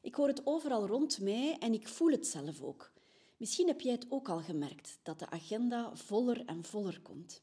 [0.00, 2.92] Ik hoor het overal rond mij en ik voel het zelf ook.
[3.36, 7.42] Misschien heb jij het ook al gemerkt dat de agenda voller en voller komt.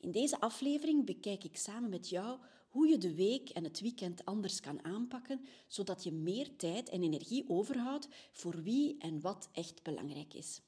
[0.00, 4.24] In deze aflevering bekijk ik samen met jou hoe je de week en het weekend
[4.24, 9.82] anders kan aanpakken, zodat je meer tijd en energie overhoudt voor wie en wat echt
[9.82, 10.60] belangrijk is.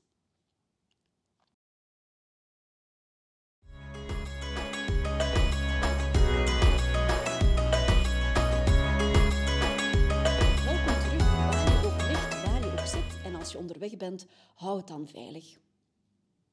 [13.46, 15.58] Als je onderweg bent, hou het dan veilig.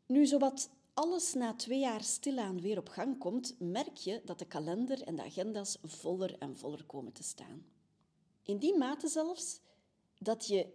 [0.05, 4.45] Nu, zowat alles na twee jaar stilaan weer op gang komt, merk je dat de
[4.45, 7.65] kalender en de agenda's voller en voller komen te staan.
[8.43, 9.59] In die mate zelfs
[10.17, 10.67] dat je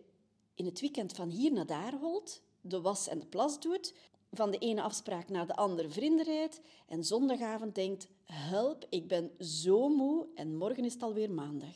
[0.54, 3.94] in het weekend van hier naar daar holt, de was en de plas doet,
[4.30, 9.30] van de ene afspraak naar de andere vrienden rijdt en zondagavond denkt: help, ik ben
[9.38, 11.74] zo moe en morgen is het alweer maandag.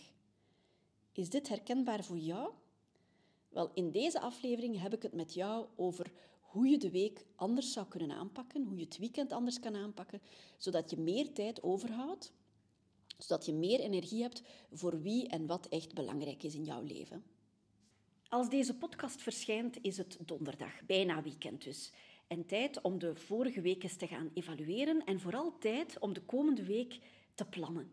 [1.13, 2.53] Is dit herkenbaar voor jou?
[3.53, 7.73] Wel, in deze aflevering heb ik het met jou over hoe je de week anders
[7.73, 10.21] zou kunnen aanpakken, hoe je het weekend anders kan aanpakken,
[10.59, 12.33] zodat je meer tijd overhoudt,
[13.19, 17.25] zodat je meer energie hebt voor wie en wat echt belangrijk is in jouw leven.
[18.29, 21.93] Als deze podcast verschijnt, is het donderdag, bijna weekend dus.
[22.27, 26.65] En tijd om de vorige week te gaan evalueren en vooral tijd om de komende
[26.65, 26.99] week
[27.35, 27.93] te plannen.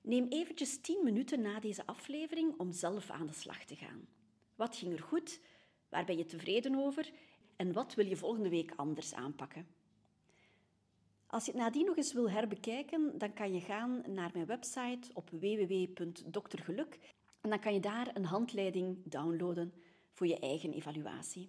[0.00, 4.06] Neem eventjes 10 minuten na deze aflevering om zelf aan de slag te gaan.
[4.54, 5.40] Wat ging er goed?
[5.88, 7.12] Waar ben je tevreden over?
[7.56, 9.66] En wat wil je volgende week anders aanpakken?
[11.26, 15.10] Als je het nadien nog eens wil herbekijken, dan kan je gaan naar mijn website
[15.14, 16.98] op www.doktergeluk
[17.40, 19.72] en dan kan je daar een handleiding downloaden
[20.12, 21.48] voor je eigen evaluatie.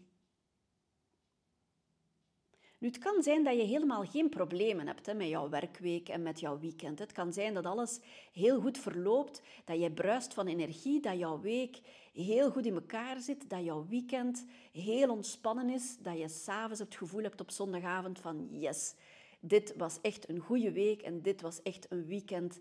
[2.78, 6.22] Nu, het kan zijn dat je helemaal geen problemen hebt hè, met jouw werkweek en
[6.22, 7.00] met jouw weekend.
[7.00, 8.00] Het kan zijn dat alles
[8.34, 11.80] heel goed verloopt, dat je bruist van energie, dat jouw week
[12.16, 16.96] heel goed in elkaar zit, dat jouw weekend heel ontspannen is, dat je s'avonds het
[16.96, 18.94] gevoel hebt op zondagavond van yes,
[19.40, 22.60] dit was echt een goede week en dit was echt een weekend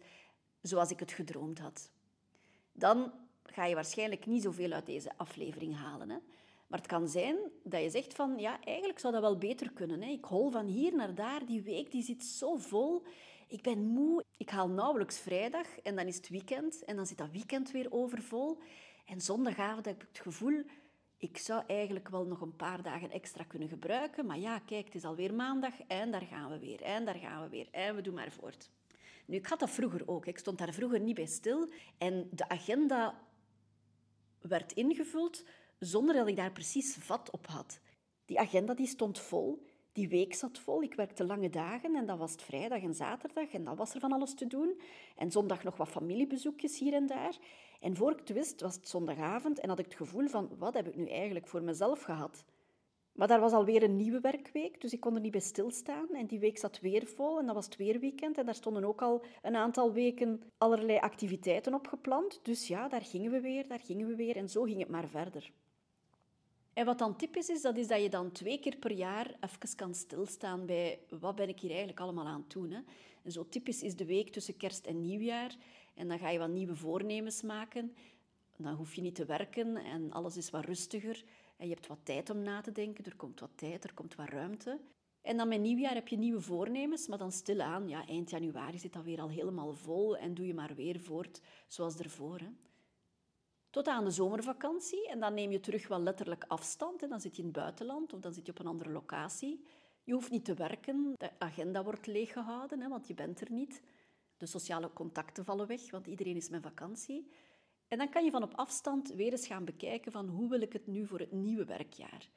[0.62, 1.90] zoals ik het gedroomd had.
[2.72, 3.12] Dan
[3.44, 6.10] ga je waarschijnlijk niet zoveel uit deze aflevering halen.
[6.10, 6.16] Hè?
[6.66, 10.02] Maar het kan zijn dat je zegt van, ja, eigenlijk zou dat wel beter kunnen.
[10.02, 10.08] Hè?
[10.10, 13.02] Ik hol van hier naar daar, die week die zit zo vol.
[13.48, 16.84] Ik ben moe, ik haal nauwelijks vrijdag en dan is het weekend.
[16.84, 18.58] En dan zit dat weekend weer overvol.
[19.04, 20.62] En zondagavond heb ik het gevoel,
[21.16, 24.26] ik zou eigenlijk wel nog een paar dagen extra kunnen gebruiken.
[24.26, 26.82] Maar ja, kijk, het is alweer maandag en daar gaan we weer.
[26.82, 27.68] En daar gaan we weer.
[27.70, 28.70] En we doen maar voort.
[29.26, 30.26] Nu, ik had dat vroeger ook.
[30.26, 31.68] Ik stond daar vroeger niet bij stil.
[31.98, 33.22] En de agenda
[34.40, 35.44] werd ingevuld
[35.78, 37.80] zonder dat ik daar precies vat op had.
[38.24, 40.82] Die agenda die stond vol, die week zat vol.
[40.82, 44.00] Ik werkte lange dagen en dan was het vrijdag en zaterdag en dan was er
[44.00, 44.80] van alles te doen.
[45.16, 47.38] En zondag nog wat familiebezoekjes hier en daar.
[47.80, 50.74] En voor ik het wist was het zondagavond en had ik het gevoel van wat
[50.74, 52.44] heb ik nu eigenlijk voor mezelf gehad?
[53.12, 56.08] Maar daar was alweer een nieuwe werkweek, dus ik kon er niet bij stilstaan.
[56.14, 58.38] En die week zat weer vol en dat was het weer weekend.
[58.38, 62.40] En daar stonden ook al een aantal weken allerlei activiteiten op gepland.
[62.42, 64.36] Dus ja, daar gingen we weer, daar gingen we weer.
[64.36, 65.52] En zo ging het maar verder.
[66.74, 69.76] En wat dan typisch is, dat is dat je dan twee keer per jaar even
[69.76, 72.70] kan stilstaan bij wat ben ik hier eigenlijk allemaal aan het doen.
[72.70, 72.80] Hè?
[73.22, 75.56] En zo typisch is de week tussen kerst en nieuwjaar.
[75.94, 77.94] En dan ga je wat nieuwe voornemens maken.
[78.56, 81.24] Dan hoef je niet te werken en alles is wat rustiger.
[81.56, 83.04] En je hebt wat tijd om na te denken.
[83.04, 84.80] Er komt wat tijd, er komt wat ruimte.
[85.22, 88.92] En dan met nieuwjaar heb je nieuwe voornemens, maar dan stilaan, ja, eind januari zit
[88.92, 92.38] dat weer al helemaal vol en doe je maar weer voort zoals ervoor.
[92.38, 92.48] Hè?
[93.74, 97.02] Tot aan de zomervakantie en dan neem je terug wel letterlijk afstand.
[97.02, 99.64] En dan zit je in het buitenland of dan zit je op een andere locatie.
[100.04, 103.82] Je hoeft niet te werken, de agenda wordt leeggehouden, hè, want je bent er niet.
[104.36, 107.30] De sociale contacten vallen weg, want iedereen is met vakantie.
[107.88, 110.72] En dan kan je van op afstand weer eens gaan bekijken van hoe wil ik
[110.72, 112.28] het nu voor het nieuwe werkjaar.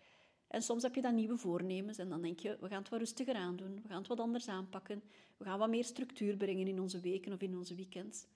[0.47, 2.99] En soms heb je dan nieuwe voornemens en dan denk je, we gaan het wat
[2.99, 5.03] rustiger aandoen, we gaan het wat anders aanpakken,
[5.37, 8.27] we gaan wat meer structuur brengen in onze weken of in onze weekends.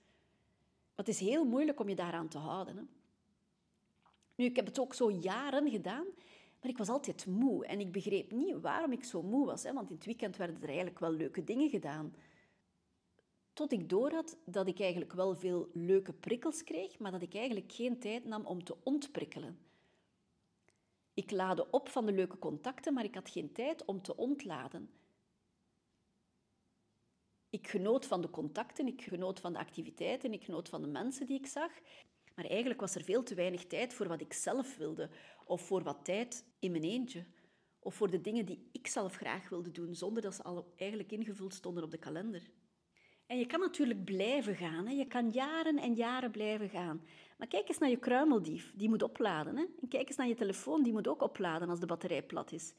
[1.02, 2.76] Maar het is heel moeilijk om je daaraan te houden.
[2.76, 2.82] Hè?
[4.34, 6.04] Nu, ik heb het ook zo jaren gedaan,
[6.60, 7.66] maar ik was altijd moe.
[7.66, 9.62] En ik begreep niet waarom ik zo moe was.
[9.62, 9.72] Hè?
[9.72, 12.14] Want in het weekend werden er eigenlijk wel leuke dingen gedaan.
[13.52, 17.72] Tot ik doorhad dat ik eigenlijk wel veel leuke prikkels kreeg, maar dat ik eigenlijk
[17.72, 19.58] geen tijd nam om te ontprikkelen.
[21.14, 24.90] Ik laadde op van de leuke contacten, maar ik had geen tijd om te ontladen.
[27.52, 31.26] Ik genoot van de contacten, ik genoot van de activiteiten, ik genoot van de mensen
[31.26, 31.70] die ik zag.
[32.34, 35.10] Maar eigenlijk was er veel te weinig tijd voor wat ik zelf wilde,
[35.46, 37.24] of voor wat tijd in mijn eentje,
[37.78, 41.12] of voor de dingen die ik zelf graag wilde doen, zonder dat ze al eigenlijk
[41.12, 42.50] ingevuld stonden op de kalender.
[43.26, 44.86] En je kan natuurlijk blijven gaan.
[44.86, 44.92] Hè.
[44.92, 47.02] Je kan jaren en jaren blijven gaan.
[47.38, 49.56] Maar kijk eens naar je kruimeldief, die moet opladen.
[49.56, 49.64] Hè?
[49.80, 52.74] En kijk eens naar je telefoon, die moet ook opladen als de batterij plat is.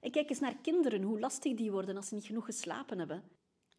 [0.00, 3.36] En kijk eens naar kinderen, hoe lastig die worden als ze niet genoeg geslapen hebben.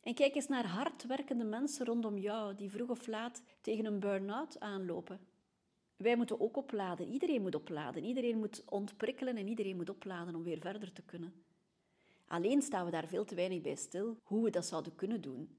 [0.09, 4.59] En kijk eens naar hardwerkende mensen rondom jou die vroeg of laat tegen een burn-out
[4.59, 5.19] aanlopen.
[5.97, 7.07] Wij moeten ook opladen.
[7.07, 8.03] Iedereen moet opladen.
[8.03, 11.33] Iedereen moet ontprikkelen en iedereen moet opladen om weer verder te kunnen.
[12.27, 15.57] Alleen staan we daar veel te weinig bij stil hoe we dat zouden kunnen doen.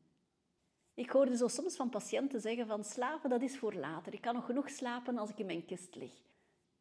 [0.95, 4.15] Ik hoorde zo soms van patiënten zeggen van slapen dat is voor later.
[4.15, 6.30] Ik kan nog genoeg slapen als ik in mijn kist lig.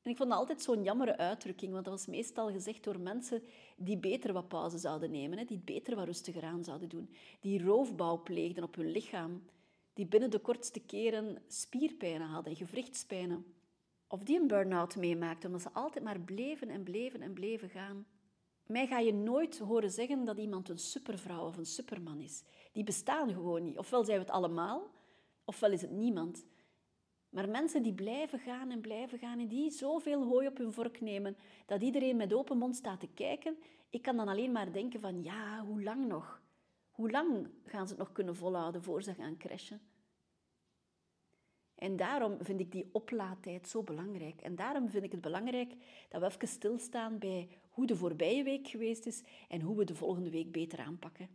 [0.10, 3.44] En ik vond dat altijd zo'n jammere uitdrukking, want dat was meestal gezegd door mensen
[3.78, 7.10] die beter wat pauze zouden nemen, die het beter wat rustiger aan zouden doen,
[7.40, 9.44] die roofbouw pleegden op hun lichaam,
[9.94, 13.46] die binnen de kortste keren spierpijnen hadden, gewrichtspijnen.
[14.08, 18.06] Of die een burn-out meemaakten, omdat ze altijd maar bleven en bleven en bleven gaan.
[18.66, 22.44] Mij ga je nooit horen zeggen dat iemand een supervrouw of een superman is.
[22.72, 23.78] Die bestaan gewoon niet.
[23.78, 24.92] Ofwel zijn we het allemaal,
[25.46, 26.46] ofwel is het niemand.
[27.30, 31.02] Maar mensen die blijven gaan en blijven gaan en die zoveel hooi op hun vork
[31.02, 33.58] nemen, dat iedereen met open mond staat te kijken,
[33.90, 36.42] ik kan dan alleen maar denken van ja, hoe lang nog?
[36.92, 39.82] Hoe lang gaan ze het nog kunnen volhouden voor ze gaan crashen?
[41.76, 44.42] En daarom vind ik die oplaadtijd zo belangrijk.
[44.42, 45.74] En daarom vind ik het belangrijk
[46.10, 49.96] dat we even stilstaan bij hoe de voorbije week geweest is en hoe we de
[49.96, 51.30] volgende week beter aanpakken.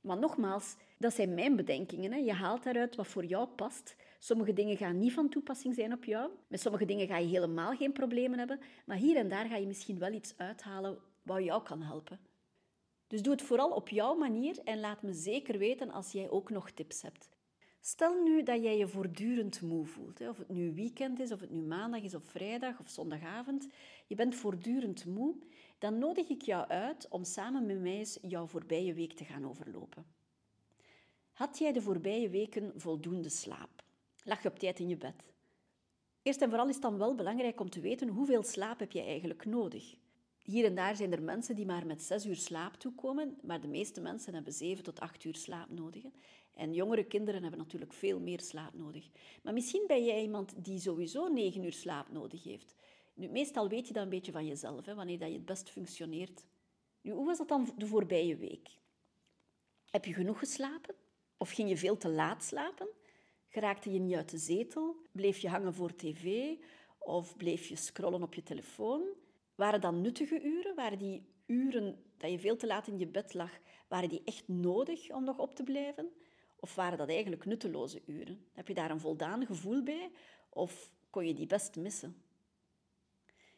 [0.00, 2.12] Maar nogmaals, dat zijn mijn bedenkingen.
[2.12, 2.18] Hè.
[2.18, 3.96] Je haalt daaruit wat voor jou past.
[4.24, 6.30] Sommige dingen gaan niet van toepassing zijn op jou.
[6.46, 8.60] Met sommige dingen ga je helemaal geen problemen hebben.
[8.86, 12.20] Maar hier en daar ga je misschien wel iets uithalen wat jou kan helpen.
[13.06, 16.50] Dus doe het vooral op jouw manier en laat me zeker weten als jij ook
[16.50, 17.28] nog tips hebt.
[17.80, 20.20] Stel nu dat jij je voortdurend moe voelt.
[20.28, 23.68] Of het nu weekend is, of het nu maandag is, of vrijdag, of zondagavond.
[24.06, 25.34] Je bent voortdurend moe.
[25.78, 29.48] Dan nodig ik jou uit om samen met mij eens jouw voorbije week te gaan
[29.48, 30.06] overlopen.
[31.32, 33.81] Had jij de voorbije weken voldoende slaap?
[34.24, 35.14] Lag je op tijd in je bed?
[36.22, 39.02] Eerst en vooral is het dan wel belangrijk om te weten hoeveel slaap heb je
[39.02, 39.94] eigenlijk nodig.
[40.42, 43.68] Hier en daar zijn er mensen die maar met zes uur slaap toekomen, maar de
[43.68, 46.04] meeste mensen hebben zeven tot acht uur slaap nodig.
[46.54, 49.10] En jongere kinderen hebben natuurlijk veel meer slaap nodig.
[49.42, 52.74] Maar misschien ben jij iemand die sowieso negen uur slaap nodig heeft.
[53.14, 55.70] Nu, meestal weet je dat een beetje van jezelf, hè, wanneer dat je het best
[55.70, 56.44] functioneert.
[57.00, 58.68] Nu, hoe was dat dan de voorbije week?
[59.90, 60.94] Heb je genoeg geslapen?
[61.36, 62.88] Of ging je veel te laat slapen?
[63.52, 64.96] Geraakte je niet uit de zetel?
[65.10, 66.54] Bleef je hangen voor tv?
[66.98, 69.02] Of bleef je scrollen op je telefoon?
[69.54, 70.74] Waren dat nuttige uren?
[70.74, 73.50] Waren die uren dat je veel te laat in je bed lag,
[73.88, 76.10] waren die echt nodig om nog op te blijven?
[76.56, 78.46] Of waren dat eigenlijk nutteloze uren?
[78.52, 80.10] Heb je daar een voldaan gevoel bij?
[80.48, 82.22] Of kon je die best missen?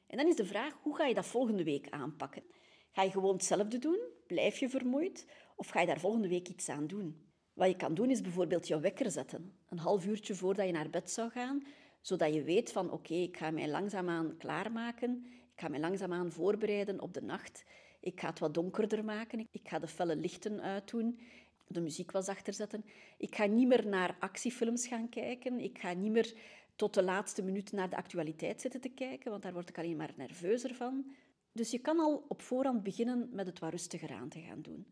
[0.06, 2.42] En dan is de vraag, hoe ga je dat volgende week aanpakken?
[2.90, 3.98] Ga je gewoon hetzelfde doen?
[4.26, 5.26] Blijf je vermoeid?
[5.56, 7.24] Of ga je daar volgende week iets aan doen?
[7.54, 9.52] Wat je kan doen is bijvoorbeeld je wekker zetten.
[9.68, 11.62] Een half uurtje voordat je naar bed zou gaan,
[12.00, 15.24] zodat je weet van oké, ik ga mij langzaamaan klaarmaken.
[15.26, 17.64] Ik ga mij langzaamaan voorbereiden op de nacht.
[18.00, 19.46] Ik ga het wat donkerder maken.
[19.50, 21.20] Ik ga de felle lichten uitdoen.
[21.66, 22.84] De muziek wat zachter zetten.
[23.18, 25.60] Ik ga niet meer naar actiefilms gaan kijken.
[25.60, 26.34] Ik ga niet meer
[26.76, 29.96] tot de laatste minuut naar de actualiteit zitten te kijken, want daar word ik alleen
[29.96, 31.14] maar nerveuzer van.
[31.52, 34.86] Dus je kan al op voorhand beginnen met het wat rustiger aan te gaan doen.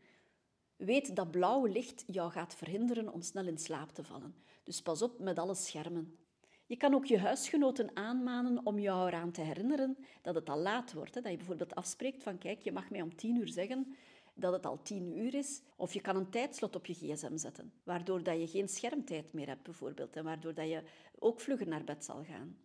[0.85, 4.35] Weet dat blauwe licht jou gaat verhinderen om snel in slaap te vallen.
[4.63, 6.19] Dus pas op met alle schermen.
[6.67, 10.93] Je kan ook je huisgenoten aanmanen om jou eraan te herinneren dat het al laat
[10.93, 11.15] wordt.
[11.15, 11.21] Hè?
[11.21, 13.97] Dat je bijvoorbeeld afspreekt van kijk, je mag mij om tien uur zeggen
[14.35, 15.63] dat het al tien uur is.
[15.77, 19.47] Of je kan een tijdslot op je gsm zetten, waardoor dat je geen schermtijd meer
[19.47, 20.17] hebt bijvoorbeeld.
[20.17, 20.83] En waardoor dat je
[21.19, 22.57] ook vlugger naar bed zal gaan.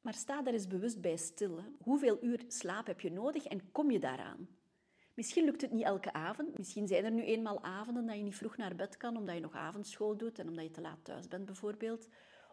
[0.00, 1.60] Maar sta daar eens bewust bij stil.
[1.82, 4.57] Hoeveel uur slaap heb je nodig en kom je daaraan?
[5.18, 6.58] Misschien lukt het niet elke avond.
[6.58, 9.40] Misschien zijn er nu eenmaal avonden dat je niet vroeg naar bed kan omdat je
[9.40, 12.08] nog avondschool doet en omdat je te laat thuis bent bijvoorbeeld.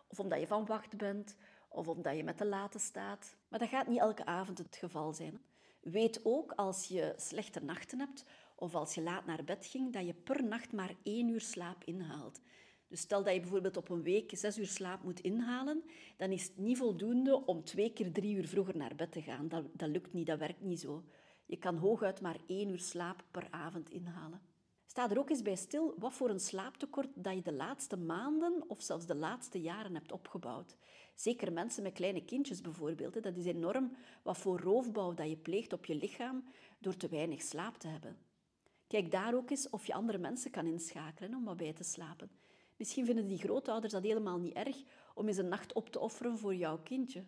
[0.08, 1.36] Of omdat je van wacht bent,
[1.70, 3.36] of omdat je met de late staat.
[3.48, 5.42] Maar dat gaat niet elke avond het geval zijn.
[5.82, 10.06] Weet ook als je slechte nachten hebt of als je laat naar bed ging, dat
[10.06, 12.42] je per nacht maar één uur slaap inhaalt.
[12.88, 15.84] Dus stel dat je bijvoorbeeld op een week zes uur slaap moet inhalen,
[16.18, 19.48] dan is het niet voldoende om twee keer drie uur vroeger naar bed te gaan.
[19.48, 21.04] Dat, dat lukt niet, dat werkt niet zo.
[21.46, 24.42] Je kan hooguit maar één uur slaap per avond inhalen.
[24.86, 28.64] Sta er ook eens bij stil wat voor een slaaptekort dat je de laatste maanden
[28.68, 30.76] of zelfs de laatste jaren hebt opgebouwd.
[31.16, 33.24] Zeker mensen met kleine kindjes bijvoorbeeld.
[33.24, 36.44] Dat is enorm wat voor roofbouw dat je pleegt op je lichaam
[36.80, 38.18] door te weinig slaap te hebben.
[38.88, 42.30] Kijk daar ook eens of je andere mensen kan inschakelen om wat bij te slapen.
[42.78, 44.84] Misschien vinden die grootouders dat helemaal niet erg
[45.14, 47.24] om eens een nacht op te offeren voor jouw kindje.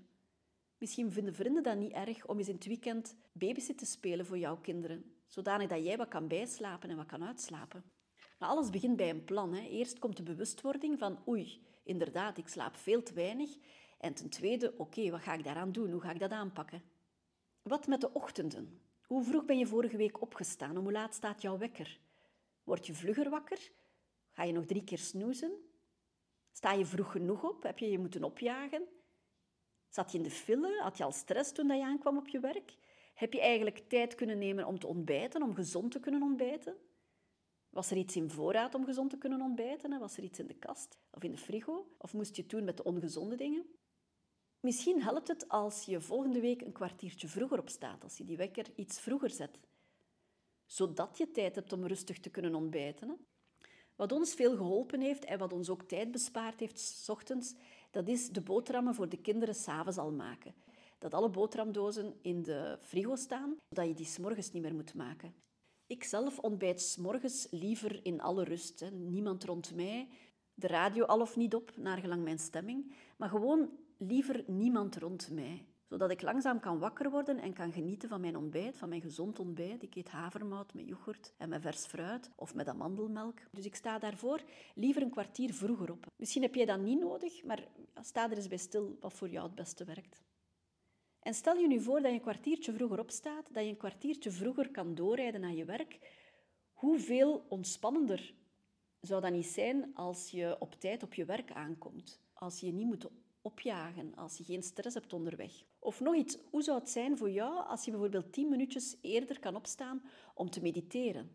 [0.78, 4.38] Misschien vinden vrienden dat niet erg om eens in het weekend babysit te spelen voor
[4.38, 7.84] jouw kinderen, zodanig dat jij wat kan bijslapen en wat kan uitslapen.
[8.40, 9.54] Maar alles begint bij een plan.
[9.54, 9.62] Hè.
[9.68, 13.58] Eerst komt de bewustwording van oei, inderdaad, ik slaap veel te weinig
[13.98, 15.92] En ten tweede, oké, wat ga ik daaraan doen?
[15.92, 16.82] Hoe ga ik dat aanpakken?
[17.62, 18.82] Wat met de ochtenden?
[19.06, 20.78] Hoe vroeg ben je vorige week opgestaan?
[20.78, 22.00] Om hoe laat staat jouw wekker?
[22.64, 23.72] Word je vlugger wakker?
[24.32, 25.52] Ga je nog drie keer snoezen?
[26.52, 27.64] Sta je vroeg genoeg op?
[27.64, 28.88] Heb je je moeten opjagen?
[29.98, 30.82] Zat je in de file?
[30.82, 32.78] Had je al stress toen je aankwam op je werk?
[33.14, 36.78] Heb je eigenlijk tijd kunnen nemen om te ontbijten, om gezond te kunnen ontbijten?
[37.70, 40.00] Was er iets in voorraad om gezond te kunnen ontbijten?
[40.00, 41.96] Was er iets in de kast of in de frigo?
[41.98, 43.66] Of moest je het doen met de ongezonde dingen?
[44.60, 48.66] Misschien helpt het als je volgende week een kwartiertje vroeger opstaat, als je die wekker
[48.76, 49.60] iets vroeger zet,
[50.66, 53.28] zodat je tijd hebt om rustig te kunnen ontbijten.
[53.98, 57.54] Wat ons veel geholpen heeft en wat ons ook tijd bespaard heeft, s ochtends,
[57.92, 60.54] dat is de boterhammen voor de kinderen s'avonds al maken.
[60.98, 65.34] Dat alle boterhamdozen in de frigo staan, dat je die s'morgens niet meer moet maken.
[65.88, 68.80] Ik zelf ontbijt s'morgens liever in alle rust.
[68.80, 68.92] Hè.
[68.92, 70.08] Niemand rond mij,
[70.54, 75.30] de radio al of niet op, naar gelang mijn stemming, maar gewoon liever niemand rond
[75.32, 79.02] mij zodat ik langzaam kan wakker worden en kan genieten van mijn ontbijt, van mijn
[79.02, 79.84] gezond ontbijt.
[79.84, 83.40] Ik eet havermout met yoghurt en met vers fruit of met amandelmelk.
[83.52, 84.42] Dus ik sta daarvoor
[84.76, 86.06] liever een kwartier vroeger op.
[86.16, 87.68] Misschien heb jij dat niet nodig, maar
[88.02, 90.24] sta er eens bij stil wat voor jou het beste werkt.
[91.20, 94.32] En stel je nu voor dat je een kwartiertje vroeger opstaat, dat je een kwartiertje
[94.32, 96.00] vroeger kan doorrijden naar je werk.
[96.74, 98.34] Hoeveel ontspannender
[99.02, 102.22] zou dat niet zijn als je op tijd op je werk aankomt?
[102.34, 103.10] Als je je niet moet
[103.48, 105.52] opjagen als je geen stress hebt onderweg.
[105.80, 109.40] Of nog iets, hoe zou het zijn voor jou als je bijvoorbeeld tien minuutjes eerder
[109.40, 110.02] kan opstaan
[110.34, 111.32] om te mediteren?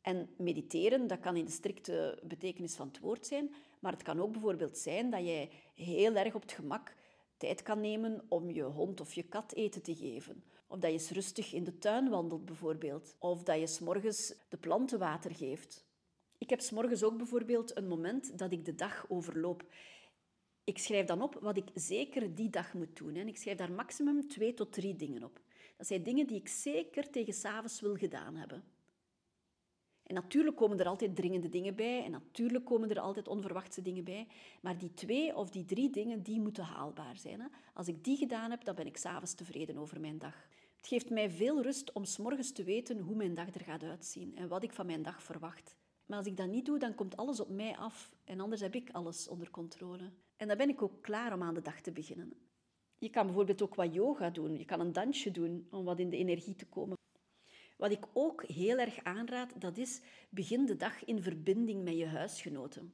[0.00, 4.20] En mediteren, dat kan in de strikte betekenis van het woord zijn, maar het kan
[4.20, 6.94] ook bijvoorbeeld zijn dat jij heel erg op het gemak
[7.36, 10.44] tijd kan nemen om je hond of je kat eten te geven.
[10.66, 13.16] Of dat je eens rustig in de tuin wandelt bijvoorbeeld.
[13.18, 15.86] Of dat je s'morgens de planten water geeft.
[16.38, 19.64] Ik heb s'morgens ook bijvoorbeeld een moment dat ik de dag overloop.
[20.68, 23.14] Ik schrijf dan op wat ik zeker die dag moet doen.
[23.14, 25.40] En ik schrijf daar maximum twee tot drie dingen op.
[25.76, 28.64] Dat zijn dingen die ik zeker tegen s'avonds wil gedaan hebben.
[30.02, 34.04] En natuurlijk komen er altijd dringende dingen bij en natuurlijk komen er altijd onverwachte dingen
[34.04, 34.26] bij.
[34.60, 37.50] Maar die twee of die drie dingen, die moeten haalbaar zijn.
[37.74, 40.48] Als ik die gedaan heb, dan ben ik s'avonds tevreden over mijn dag.
[40.76, 44.36] Het geeft mij veel rust om s'morgens te weten hoe mijn dag er gaat uitzien
[44.36, 45.76] en wat ik van mijn dag verwacht.
[46.06, 48.74] Maar als ik dat niet doe, dan komt alles op mij af en anders heb
[48.74, 50.10] ik alles onder controle.
[50.38, 52.32] En dan ben ik ook klaar om aan de dag te beginnen.
[52.98, 54.58] Je kan bijvoorbeeld ook wat yoga doen.
[54.58, 56.96] Je kan een dansje doen om wat in de energie te komen.
[57.76, 62.06] Wat ik ook heel erg aanraad, dat is begin de dag in verbinding met je
[62.06, 62.92] huisgenoten.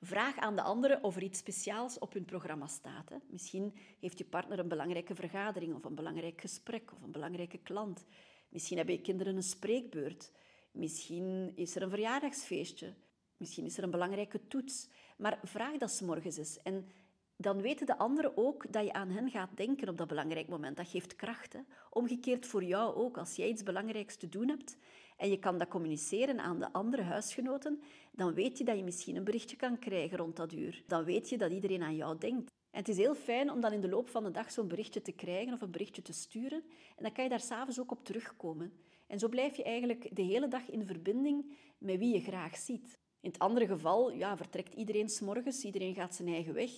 [0.00, 3.08] Vraag aan de anderen of er iets speciaals op hun programma staat.
[3.08, 3.16] Hè.
[3.28, 8.06] Misschien heeft je partner een belangrijke vergadering of een belangrijk gesprek of een belangrijke klant.
[8.48, 10.32] Misschien hebben je kinderen een spreekbeurt.
[10.72, 12.94] Misschien is er een verjaardagsfeestje.
[13.36, 14.88] Misschien is er een belangrijke toets.
[15.20, 16.62] Maar vraag dat s morgens eens.
[16.62, 16.88] En
[17.36, 20.76] dan weten de anderen ook dat je aan hen gaat denken op dat belangrijk moment.
[20.76, 21.52] Dat geeft kracht.
[21.52, 21.60] Hè?
[21.90, 23.18] Omgekeerd voor jou ook.
[23.18, 24.76] Als jij iets belangrijks te doen hebt
[25.16, 27.80] en je kan dat communiceren aan de andere huisgenoten,
[28.12, 30.82] dan weet je dat je misschien een berichtje kan krijgen rond dat uur.
[30.86, 32.50] Dan weet je dat iedereen aan jou denkt.
[32.70, 35.02] En het is heel fijn om dan in de loop van de dag zo'n berichtje
[35.02, 36.62] te krijgen of een berichtje te sturen.
[36.96, 38.72] En dan kan je daar s'avonds ook op terugkomen.
[39.06, 42.99] En zo blijf je eigenlijk de hele dag in verbinding met wie je graag ziet.
[43.20, 46.70] In het andere geval ja, vertrekt iedereen s'morgens, iedereen gaat zijn eigen weg.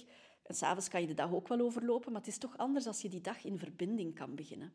[0.43, 3.03] En s'avonds kan je de dag ook wel overlopen, maar het is toch anders als
[3.03, 4.73] je die dag in verbinding kan beginnen.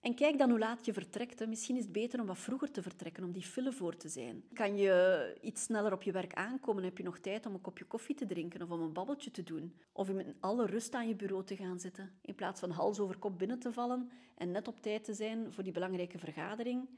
[0.00, 1.46] En kijk dan hoe laat je vertrekt.
[1.46, 4.44] Misschien is het beter om wat vroeger te vertrekken, om die file voor te zijn.
[4.52, 6.84] Kan je iets sneller op je werk aankomen?
[6.84, 9.42] Heb je nog tijd om een kopje koffie te drinken of om een babbeltje te
[9.42, 9.74] doen?
[9.92, 13.18] Of in alle rust aan je bureau te gaan zitten, in plaats van hals over
[13.18, 16.88] kop binnen te vallen en net op tijd te zijn voor die belangrijke vergadering,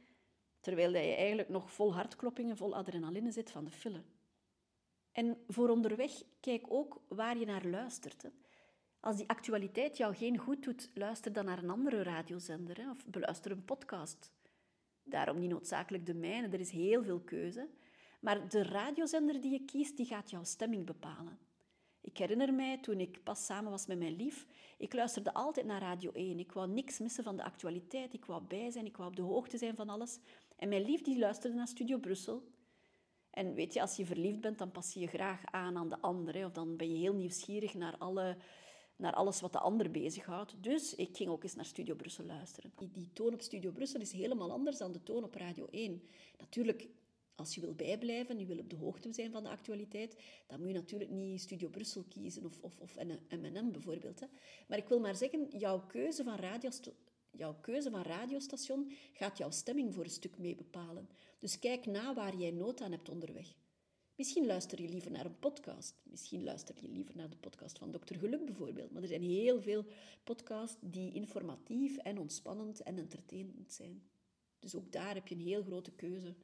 [0.63, 4.03] terwijl je eigenlijk nog vol hartkloppingen, vol adrenaline zit van de file.
[5.13, 8.23] En voor onderweg, kijk ook waar je naar luistert.
[8.23, 8.29] Hè.
[9.01, 13.07] Als die actualiteit jou geen goed doet, luister dan naar een andere radiozender hè, of
[13.07, 14.33] beluister een podcast.
[15.03, 17.69] Daarom niet noodzakelijk de mijne, er is heel veel keuze.
[18.21, 21.39] Maar de radiozender die je kiest, die gaat jouw stemming bepalen.
[22.01, 24.47] Ik herinner mij, toen ik pas samen was met mijn lief,
[24.79, 26.39] ik luisterde altijd naar Radio 1.
[26.39, 29.23] Ik wou niks missen van de actualiteit, ik wou bij zijn, ik wou op de
[29.23, 30.19] hoogte zijn van alles.
[30.63, 32.43] En mijn lief die luisterde naar Studio Brussel.
[33.31, 36.01] En weet je, als je verliefd bent, dan pas je je graag aan aan de
[36.01, 36.45] ander.
[36.45, 38.37] Of dan ben je heel nieuwsgierig naar, alle,
[38.97, 40.63] naar alles wat de ander bezighoudt.
[40.63, 42.73] Dus ik ging ook eens naar Studio Brussel luisteren.
[42.77, 46.03] Die, die toon op Studio Brussel is helemaal anders dan de toon op Radio 1.
[46.39, 46.89] Natuurlijk,
[47.35, 50.17] als je wil bijblijven, je wil op de hoogte zijn van de actualiteit,
[50.47, 52.97] dan moet je natuurlijk niet Studio Brussel kiezen of, of, of
[53.29, 54.21] M&M bijvoorbeeld.
[54.21, 54.27] Hè.
[54.69, 56.71] Maar ik wil maar zeggen, jouw keuze van radio
[57.37, 61.09] Jouw keuze van radiostation gaat jouw stemming voor een stuk mee bepalen.
[61.39, 63.55] Dus kijk na waar jij nood aan hebt onderweg.
[64.17, 65.95] Misschien luister je liever naar een podcast.
[66.03, 68.15] Misschien luister je liever naar de podcast van Dr.
[68.15, 68.91] Geluk bijvoorbeeld.
[68.93, 69.85] Maar er zijn heel veel
[70.25, 74.03] podcasts die informatief en ontspannend en entertainend zijn.
[74.59, 76.35] Dus ook daar heb je een heel grote keuze.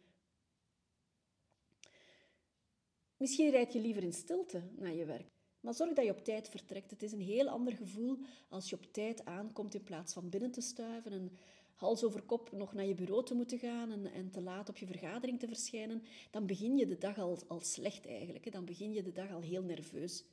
[3.17, 5.38] Misschien rijd je liever in stilte naar je werk.
[5.69, 6.91] Maar zorg dat je op tijd vertrekt.
[6.91, 10.51] Het is een heel ander gevoel als je op tijd aankomt in plaats van binnen
[10.51, 11.33] te stuiven en
[11.75, 14.77] hals over kop nog naar je bureau te moeten gaan en, en te laat op
[14.77, 16.03] je vergadering te verschijnen.
[16.31, 18.53] Dan begin je de dag al, al slecht eigenlijk.
[18.53, 20.25] Dan begin je de dag al heel nerveus.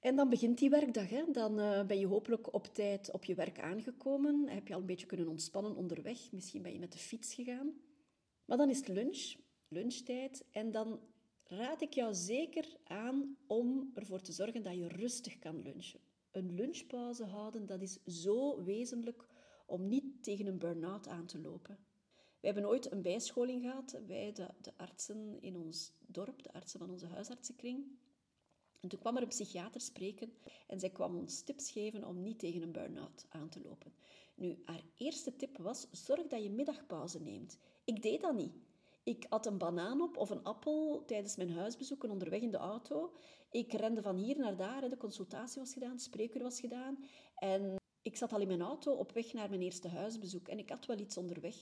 [0.00, 1.08] En dan begint die werkdag.
[1.08, 1.24] Hè.
[1.32, 4.48] Dan uh, ben je hopelijk op tijd op je werk aangekomen.
[4.48, 6.32] Heb je al een beetje kunnen ontspannen onderweg.
[6.32, 7.72] Misschien ben je met de fiets gegaan.
[8.44, 9.34] Maar dan is het lunch,
[9.68, 10.44] lunchtijd.
[10.50, 11.00] En dan
[11.44, 16.00] raad ik jou zeker aan om ervoor te zorgen dat je rustig kan lunchen.
[16.30, 19.26] Een lunchpauze houden, dat is zo wezenlijk
[19.66, 21.78] om niet tegen een burn-out aan te lopen.
[22.40, 26.78] We hebben ooit een bijscholing gehad, wij de, de artsen in ons dorp, de artsen
[26.78, 27.86] van onze huisartsenkring.
[28.80, 30.32] En toen kwam er een psychiater spreken
[30.66, 33.92] en zij kwam ons tips geven om niet tegen een burn-out aan te lopen.
[34.34, 37.58] Nu, haar eerste tip was, zorg dat je middagpauze neemt.
[37.84, 38.54] Ik deed dat niet.
[39.04, 43.12] Ik at een banaan op of een appel tijdens mijn huisbezoeken onderweg in de auto.
[43.50, 47.04] Ik rende van hier naar daar, de consultatie was gedaan, spreekuur was gedaan.
[47.34, 50.68] En ik zat al in mijn auto op weg naar mijn eerste huisbezoek en ik
[50.68, 51.54] had wel iets onderweg.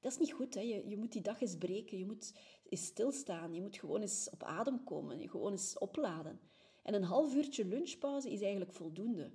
[0.00, 0.60] Dat is niet goed, hè?
[0.60, 2.34] Je, je moet die dag eens breken, je moet
[2.68, 6.40] eens stilstaan, je moet gewoon eens op adem komen, je gewoon eens opladen.
[6.82, 9.30] En een half uurtje lunchpauze is eigenlijk voldoende.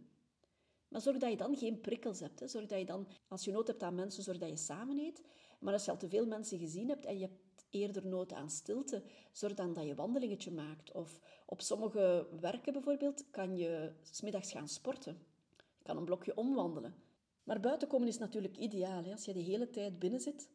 [0.88, 2.40] Maar zorg dat je dan geen prikkels hebt.
[2.40, 2.48] Hè.
[2.48, 5.22] Zorg dat je dan, als je nood hebt aan mensen, zorg dat je samen eet.
[5.60, 8.50] Maar als je al te veel mensen gezien hebt en je hebt eerder nood aan
[8.50, 10.92] stilte, zorg dan dat je wandelingetje maakt.
[10.92, 15.18] Of op sommige werken bijvoorbeeld kan je smiddags gaan sporten.
[15.58, 16.96] Je kan een blokje omwandelen.
[17.44, 19.04] Maar buiten komen is natuurlijk ideaal.
[19.04, 19.12] Hè?
[19.12, 20.50] Als je de hele tijd binnen zit,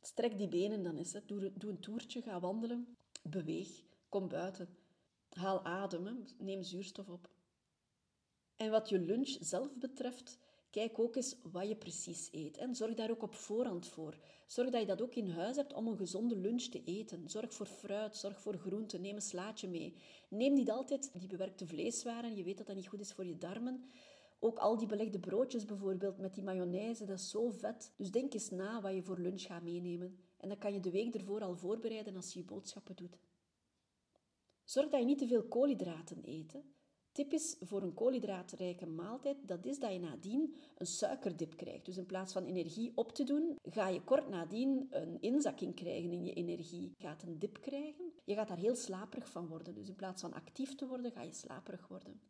[0.00, 1.12] strek die benen dan eens.
[1.12, 1.20] Hè?
[1.26, 4.76] Doe, een toertje, ga wandelen, beweeg, kom buiten.
[5.28, 7.30] Haal adem, neem zuurstof op.
[8.56, 10.38] En wat je lunch zelf betreft,
[10.72, 14.18] Kijk ook eens wat je precies eet en zorg daar ook op voorhand voor.
[14.46, 17.30] Zorg dat je dat ook in huis hebt om een gezonde lunch te eten.
[17.30, 19.94] Zorg voor fruit, zorg voor groenten, neem een slaatje mee.
[20.28, 23.38] Neem niet altijd die bewerkte vleeswaren, je weet dat dat niet goed is voor je
[23.38, 23.84] darmen.
[24.38, 27.92] Ook al die belegde broodjes bijvoorbeeld met die mayonaise, dat is zo vet.
[27.96, 30.18] Dus denk eens na wat je voor lunch gaat meenemen.
[30.36, 33.18] En dan kan je de week ervoor al voorbereiden als je je boodschappen doet.
[34.64, 36.54] Zorg dat je niet te veel koolhydraten eet.
[37.12, 41.84] Typisch voor een koolhydraatrijke maaltijd, dat is dat je nadien een suikerdip krijgt.
[41.84, 46.12] Dus in plaats van energie op te doen, ga je kort nadien een inzakking krijgen
[46.12, 46.92] in je energie.
[46.96, 48.12] Je gaat een dip krijgen.
[48.24, 49.74] Je gaat daar heel slaperig van worden.
[49.74, 52.20] Dus in plaats van actief te worden, ga je slaperig worden.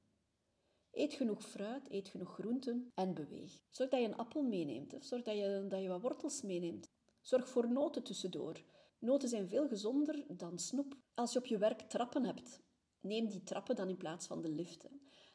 [0.91, 3.63] Eet genoeg fruit, eet genoeg groenten en beweeg.
[3.71, 4.97] Zorg dat je een appel meeneemt.
[5.01, 6.91] Zorg dat je, dat je wat wortels meeneemt.
[7.21, 8.65] Zorg voor noten tussendoor.
[8.99, 10.97] Noten zijn veel gezonder dan snoep.
[11.15, 12.61] Als je op je werk trappen hebt,
[13.03, 14.87] neem die trappen dan in plaats van de lift.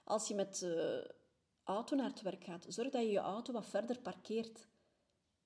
[0.03, 1.15] Als je met de
[1.63, 4.67] auto naar het werk gaat, zorg dat je je auto wat verder parkeert.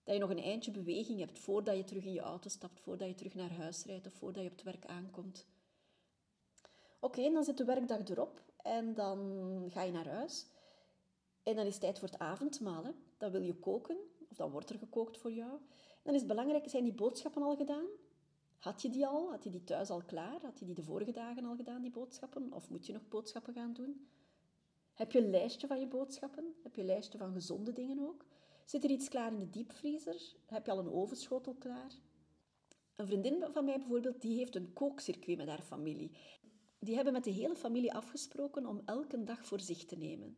[0.03, 3.07] Dat je nog een eindje beweging hebt voordat je terug in je auto stapt, voordat
[3.07, 5.47] je terug naar huis rijdt of voordat je op het werk aankomt.
[6.99, 10.47] Oké, dan zit de werkdag erop en dan ga je naar huis.
[11.43, 12.83] En dan is het tijd voor het avondmaal.
[12.83, 12.91] Hè.
[13.17, 13.97] Dan wil je koken,
[14.29, 15.59] of dan wordt er gekookt voor jou.
[16.03, 17.85] Dan is het belangrijk, zijn die boodschappen al gedaan?
[18.61, 19.29] Had je die al?
[19.29, 20.41] Had je die thuis al klaar?
[20.41, 22.53] Had je die de vorige dagen al gedaan, die boodschappen?
[22.53, 24.07] Of moet je nog boodschappen gaan doen?
[24.93, 26.55] Heb je een lijstje van je boodschappen?
[26.63, 28.25] Heb je een lijstje van gezonde dingen ook?
[28.65, 30.35] Zit er iets klaar in de diepvriezer?
[30.45, 31.91] Heb je al een ovenschotel klaar?
[32.95, 36.11] Een vriendin van mij bijvoorbeeld, die heeft een kookcircuit met haar familie.
[36.79, 40.37] Die hebben met de hele familie afgesproken om elke dag voor zich te nemen.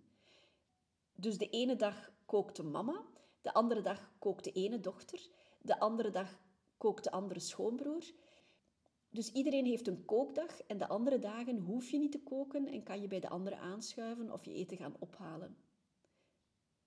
[1.15, 3.05] Dus de ene dag kookte mama,
[3.41, 5.27] de andere dag kookte de ene dochter,
[5.61, 6.39] de andere dag
[6.83, 8.03] kookt de andere schoonbroer.
[9.09, 12.83] Dus iedereen heeft een kookdag en de andere dagen hoef je niet te koken en
[12.83, 15.57] kan je bij de andere aanschuiven of je eten gaan ophalen.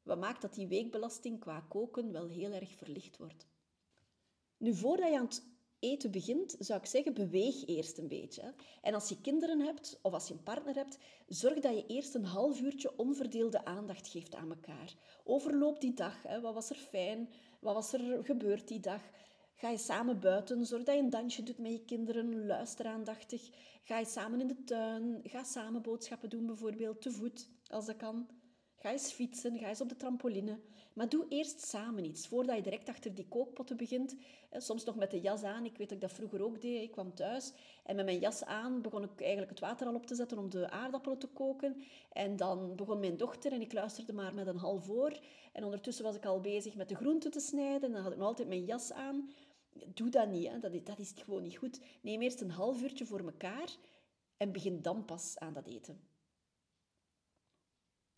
[0.03, 3.47] Wat maakt dat die weekbelasting qua koken wel heel erg verlicht wordt.
[4.57, 5.43] Nu, voordat je aan het
[5.79, 8.55] eten begint, zou ik zeggen, beweeg eerst een beetje.
[8.83, 12.15] En als je kinderen hebt of als je een partner hebt, zorg dat je eerst
[12.15, 14.95] een half uurtje onverdeelde aandacht geeft aan elkaar.
[15.25, 16.23] Overloop die dag.
[16.23, 17.29] Wat was er fijn?
[17.61, 19.03] Wat was er gebeurd die dag?
[19.59, 23.51] Ga je samen buiten, zorg dat je een dansje doet met je kinderen, luister aandachtig.
[23.83, 27.97] Ga je samen in de tuin, ga samen boodschappen doen, bijvoorbeeld te voet, als dat
[27.97, 28.29] kan.
[28.77, 30.59] Ga eens fietsen, ga eens op de trampoline.
[30.93, 34.17] Maar doe eerst samen iets, voordat je direct achter die kookpotten begint.
[34.51, 35.65] Soms nog met de jas aan.
[35.65, 36.83] Ik weet dat ik dat vroeger ook deed.
[36.83, 37.53] Ik kwam thuis
[37.85, 40.51] en met mijn jas aan begon ik eigenlijk het water al op te zetten om
[40.51, 41.83] de aardappelen te koken.
[42.13, 45.19] En dan begon mijn dochter en ik luisterde maar met een half oor.
[45.53, 47.83] En ondertussen was ik al bezig met de groenten te snijden.
[47.83, 49.31] En dan had ik nog altijd mijn jas aan.
[49.95, 50.59] Doe dat niet, hè.
[50.59, 51.81] Dat, is, dat is gewoon niet goed.
[52.03, 53.77] Neem eerst een half uurtje voor elkaar
[54.37, 56.01] en begin dan pas aan dat eten.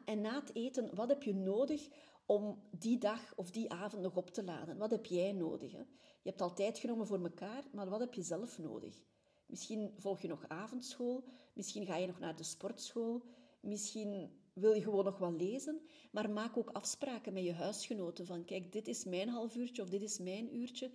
[0.05, 1.89] En na het eten, wat heb je nodig
[2.27, 4.77] om die dag of die avond nog op te laden?
[4.77, 5.73] Wat heb jij nodig?
[5.73, 5.83] Hè?
[6.23, 9.03] Je hebt altijd genomen voor elkaar, maar wat heb je zelf nodig?
[9.47, 13.23] Misschien volg je nog avondschool, misschien ga je nog naar de sportschool,
[13.61, 18.45] misschien wil je gewoon nog wat lezen, maar maak ook afspraken met je huisgenoten van
[18.45, 20.91] kijk, dit is mijn half uurtje of dit is mijn uurtje.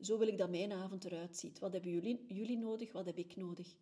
[0.00, 1.58] Zo wil ik dat mijn avond eruit ziet.
[1.58, 2.92] Wat hebben jullie, jullie nodig?
[2.92, 3.76] Wat heb ik nodig?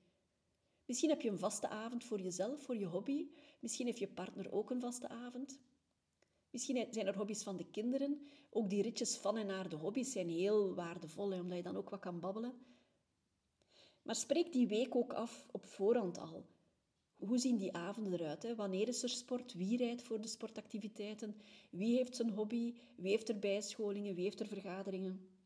[0.86, 3.28] Misschien heb je een vaste avond voor jezelf, voor je hobby.
[3.60, 5.60] Misschien heeft je partner ook een vaste avond.
[6.50, 8.26] Misschien zijn er hobby's van de kinderen.
[8.50, 11.90] Ook die ritjes van en naar de hobby's zijn heel waardevol, omdat je dan ook
[11.90, 12.54] wat kan babbelen.
[14.02, 16.46] Maar spreek die week ook af op voorhand al.
[17.16, 18.42] Hoe zien die avonden eruit?
[18.42, 18.54] Hè?
[18.54, 19.54] Wanneer is er sport?
[19.54, 21.36] Wie rijdt voor de sportactiviteiten?
[21.70, 22.74] Wie heeft zijn hobby?
[22.96, 24.14] Wie heeft er bijscholingen?
[24.14, 25.37] Wie heeft er vergaderingen?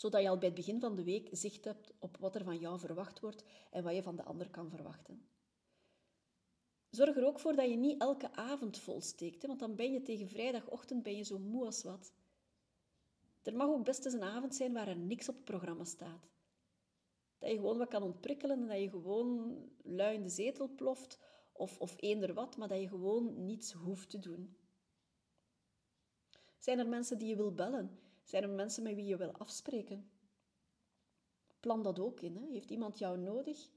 [0.00, 2.58] Zodat je al bij het begin van de week zicht hebt op wat er van
[2.58, 5.28] jou verwacht wordt en wat je van de ander kan verwachten.
[6.90, 9.48] Zorg er ook voor dat je niet elke avond volsteekt, hè?
[9.48, 12.12] want dan ben je tegen vrijdagochtend ben je zo moe als wat.
[13.42, 16.30] Er mag ook best eens een avond zijn waar er niks op het programma staat.
[17.38, 21.18] Dat je gewoon wat kan ontprikkelen en dat je gewoon lui in de zetel ploft
[21.52, 24.56] of, of eender wat, maar dat je gewoon niets hoeft te doen.
[26.58, 27.98] Zijn er mensen die je wil bellen?
[28.30, 30.10] Zijn er mensen met wie je wil afspreken?
[31.60, 32.36] Plan dat ook in.
[32.36, 32.46] Hè?
[32.52, 33.70] Heeft iemand jou nodig?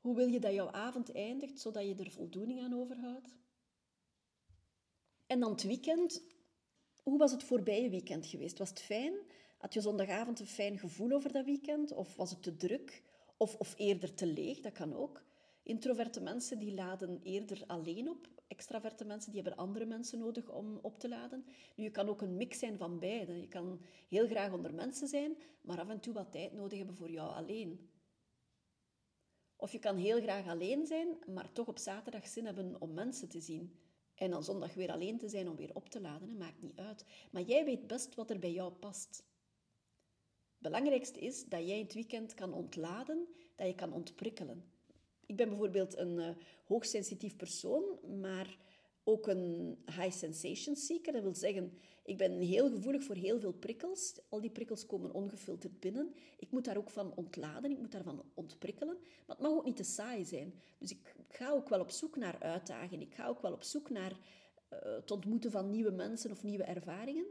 [0.00, 3.36] Hoe wil je dat jouw avond eindigt, zodat je er voldoening aan overhoudt?
[5.26, 6.22] En dan het weekend.
[7.02, 8.58] Hoe was het voorbije weekend geweest?
[8.58, 9.14] Was het fijn?
[9.58, 11.92] Had je zondagavond een fijn gevoel over dat weekend?
[11.92, 13.02] Of was het te druk?
[13.36, 14.60] Of, of eerder te leeg?
[14.60, 15.22] Dat kan ook.
[15.70, 18.28] Introverte mensen die laden eerder alleen op.
[18.48, 21.44] Extraverte mensen die hebben andere mensen nodig om op te laden.
[21.76, 23.40] Nu, je kan ook een mix zijn van beide.
[23.40, 26.96] Je kan heel graag onder mensen zijn, maar af en toe wat tijd nodig hebben
[26.96, 27.90] voor jou alleen.
[29.56, 33.28] Of je kan heel graag alleen zijn, maar toch op zaterdag zin hebben om mensen
[33.28, 33.78] te zien.
[34.14, 37.04] En dan zondag weer alleen te zijn om weer op te laden, maakt niet uit.
[37.30, 39.24] Maar jij weet best wat er bij jou past
[40.58, 44.78] belangrijkste is dat jij het weekend kan ontladen, dat je kan ontprikkelen.
[45.30, 46.28] Ik ben bijvoorbeeld een uh,
[46.64, 47.84] hoogsensitief persoon,
[48.20, 48.56] maar
[49.04, 51.12] ook een high sensation seeker.
[51.12, 51.72] Dat wil zeggen,
[52.04, 54.20] ik ben heel gevoelig voor heel veel prikkels.
[54.28, 56.14] Al die prikkels komen ongefilterd binnen.
[56.36, 58.96] Ik moet daar ook van ontladen, ik moet daarvan ontprikkelen.
[59.26, 60.54] Maar het mag ook niet te saai zijn.
[60.78, 63.06] Dus ik ga ook wel op zoek naar uitdagingen.
[63.06, 66.64] Ik ga ook wel op zoek naar uh, het ontmoeten van nieuwe mensen of nieuwe
[66.64, 67.26] ervaringen.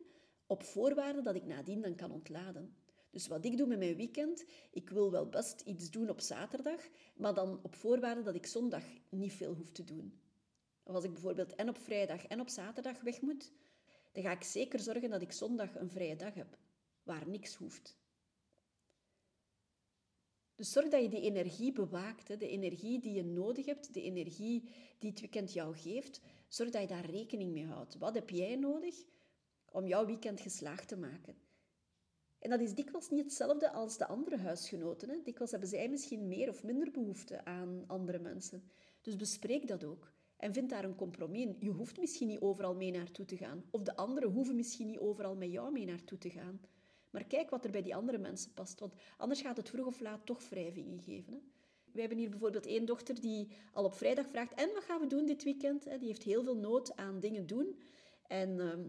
[0.48, 2.76] Op voorwaarde dat ik nadien dan kan ontladen.
[3.10, 6.90] Dus wat ik doe met mijn weekend, ik wil wel best iets doen op zaterdag,
[7.16, 10.20] maar dan op voorwaarde dat ik zondag niet veel hoef te doen.
[10.84, 13.52] Of als ik bijvoorbeeld en op vrijdag en op zaterdag weg moet,
[14.12, 16.58] dan ga ik zeker zorgen dat ik zondag een vrije dag heb,
[17.04, 17.98] waar niks hoeft.
[20.56, 24.70] Dus zorg dat je die energie bewaakt, de energie die je nodig hebt, de energie
[24.98, 26.22] die het weekend jou geeft.
[26.48, 27.98] Zorg dat je daar rekening mee houdt.
[27.98, 28.96] Wat heb jij nodig
[29.72, 31.49] om jouw weekend geslaagd te maken?
[32.40, 35.10] En dat is dikwijls niet hetzelfde als de andere huisgenoten.
[35.10, 35.22] Hè.
[35.24, 38.64] Dikwijls hebben zij misschien meer of minder behoefte aan andere mensen.
[39.02, 40.12] Dus bespreek dat ook.
[40.38, 41.56] En vind daar een compromis in.
[41.60, 43.64] Je hoeft misschien niet overal mee naartoe te gaan.
[43.70, 46.62] Of de anderen hoeven misschien niet overal met jou mee naartoe te gaan.
[47.10, 48.80] Maar kijk wat er bij die andere mensen past.
[48.80, 51.34] Want anders gaat het vroeg of laat toch wrijvingen geven.
[51.34, 51.40] Hè.
[51.92, 54.54] Wij hebben hier bijvoorbeeld één dochter die al op vrijdag vraagt...
[54.54, 55.84] En wat gaan we doen dit weekend?
[55.84, 57.80] Die heeft heel veel nood aan dingen doen.
[58.28, 58.60] En...
[58.60, 58.82] Ehm,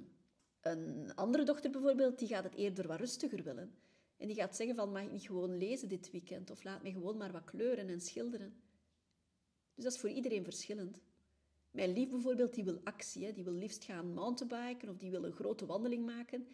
[0.60, 3.74] een andere dochter bijvoorbeeld, die gaat het eerder wat rustiger willen.
[4.16, 6.50] En die gaat zeggen van, mag ik niet gewoon lezen dit weekend?
[6.50, 8.54] Of laat me gewoon maar wat kleuren en schilderen.
[9.74, 11.00] Dus dat is voor iedereen verschillend.
[11.70, 13.24] Mijn lief bijvoorbeeld, die wil actie.
[13.24, 13.32] Hè?
[13.32, 16.46] Die wil liefst gaan mountainbiken of die wil een grote wandeling maken.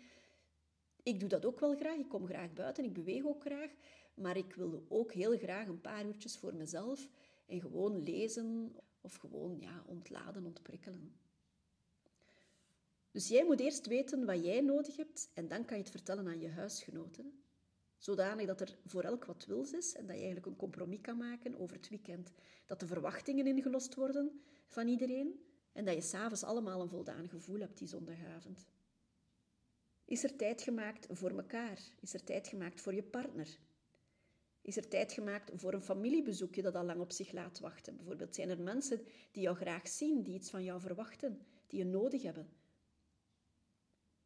[1.03, 1.97] Ik doe dat ook wel graag.
[1.97, 3.71] Ik kom graag buiten, ik beweeg ook graag.
[4.14, 7.09] Maar ik wil ook heel graag een paar uurtjes voor mezelf
[7.47, 11.14] en gewoon lezen of gewoon ja, ontladen, ontprikkelen.
[13.16, 16.26] Dus jij moet eerst weten wat jij nodig hebt en dan kan je het vertellen
[16.26, 17.42] aan je huisgenoten.
[17.98, 21.16] Zodanig dat er voor elk wat wils is en dat je eigenlijk een compromis kan
[21.16, 22.33] maken over het weekend.
[22.66, 27.61] Dat de verwachtingen ingelost worden van iedereen en dat je s'avonds allemaal een voldaan gevoel
[27.61, 28.66] hebt die zondagavond.
[30.05, 31.79] Is er tijd gemaakt voor elkaar?
[32.00, 33.59] Is er tijd gemaakt voor je partner?
[34.61, 37.96] Is er tijd gemaakt voor een familiebezoekje dat al lang op zich laat wachten?
[37.96, 39.00] Bijvoorbeeld zijn er mensen
[39.31, 42.64] die jou graag zien, die iets van jou verwachten, die je nodig hebben.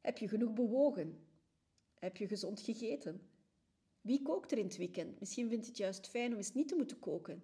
[0.01, 1.27] Heb je genoeg bewogen?
[1.99, 3.31] Heb je gezond gegeten?
[4.01, 5.21] Wie kookt er in het weekend?
[5.21, 7.43] Misschien vindt het juist fijn om eens niet te moeten koken.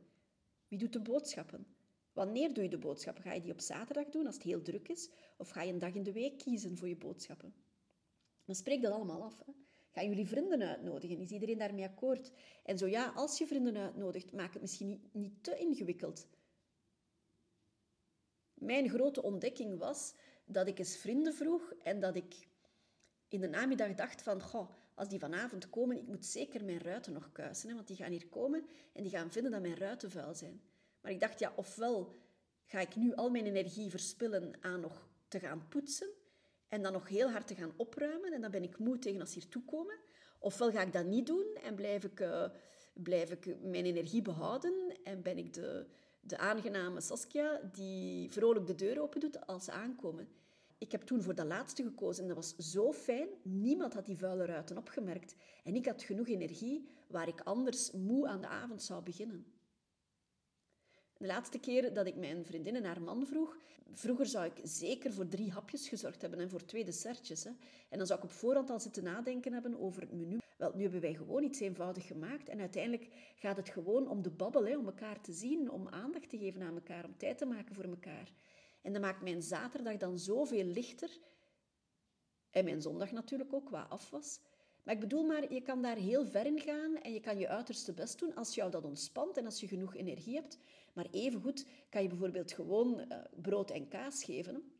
[0.68, 1.66] Wie doet de boodschappen?
[2.12, 3.22] Wanneer doe je de boodschappen?
[3.22, 5.10] Ga je die op zaterdag doen als het heel druk is?
[5.36, 7.54] Of ga je een dag in de week kiezen voor je boodschappen?
[8.44, 9.38] Dan spreek dat allemaal af.
[9.46, 9.52] Hè?
[9.90, 11.20] Gaan jullie vrienden uitnodigen?
[11.20, 12.32] Is iedereen daarmee akkoord?
[12.64, 16.28] En zo ja, als je vrienden uitnodigt, maak het misschien niet te ingewikkeld.
[18.54, 20.14] Mijn grote ontdekking was
[20.46, 22.34] dat ik eens vrienden vroeg en dat ik
[23.28, 27.12] in de namiddag dacht van, goh, als die vanavond komen, ik moet zeker mijn ruiten
[27.12, 30.10] nog kuisen, hè, want die gaan hier komen en die gaan vinden dat mijn ruiten
[30.10, 30.60] vuil zijn.
[31.00, 32.14] Maar ik dacht, ja, ofwel
[32.64, 36.08] ga ik nu al mijn energie verspillen aan nog te gaan poetsen
[36.68, 39.32] en dan nog heel hard te gaan opruimen en dan ben ik moe tegen als
[39.32, 39.98] ze hier toekomen.
[40.38, 42.48] Ofwel ga ik dat niet doen en blijf ik, uh,
[42.92, 45.86] blijf ik mijn energie behouden en ben ik de,
[46.26, 50.28] de aangename Saskia die vrolijk de deur open doet als ze aankomen.
[50.78, 53.28] Ik heb toen voor dat laatste gekozen en dat was zo fijn.
[53.42, 55.34] Niemand had die vuile ruiten opgemerkt.
[55.64, 59.46] En ik had genoeg energie waar ik anders moe aan de avond zou beginnen.
[61.16, 63.56] De laatste keer dat ik mijn vriendin en haar man vroeg,
[63.92, 67.44] vroeger zou ik zeker voor drie hapjes gezorgd hebben en voor twee dessertjes.
[67.44, 67.50] Hè.
[67.88, 70.38] En dan zou ik op voorhand al zitten nadenken hebben over het menu.
[70.56, 74.30] Wel, nu hebben wij gewoon iets eenvoudig gemaakt en uiteindelijk gaat het gewoon om de
[74.30, 77.46] babbel, hè, om elkaar te zien, om aandacht te geven aan elkaar, om tijd te
[77.46, 78.32] maken voor elkaar.
[78.82, 81.18] En dat maakt mijn zaterdag dan zoveel lichter.
[82.50, 84.40] En mijn zondag natuurlijk ook, qua afwas.
[84.82, 87.48] Maar ik bedoel maar, je kan daar heel ver in gaan en je kan je
[87.48, 90.58] uiterste best doen als jou dat ontspant en als je genoeg energie hebt.
[90.92, 94.72] Maar evengoed kan je bijvoorbeeld gewoon uh, brood en kaas geven.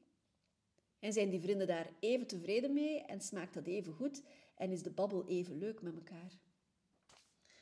[0.98, 4.22] En zijn die vrienden daar even tevreden mee en smaakt dat even goed
[4.56, 6.38] en is de babbel even leuk met elkaar.